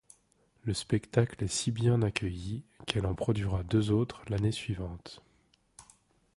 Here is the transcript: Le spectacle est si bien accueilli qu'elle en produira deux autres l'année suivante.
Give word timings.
Le 0.63 0.73
spectacle 0.73 1.43
est 1.43 1.47
si 1.47 1.69
bien 1.69 2.01
accueilli 2.01 2.63
qu'elle 2.87 3.05
en 3.05 3.13
produira 3.13 3.61
deux 3.61 3.91
autres 3.91 4.23
l'année 4.29 4.51
suivante. 4.51 5.21